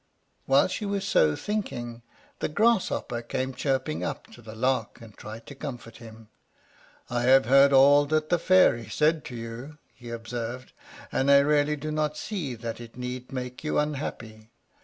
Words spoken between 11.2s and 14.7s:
I really do not see that it need make you unhappy.